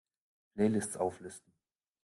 [0.53, 1.53] Playlists auflisten!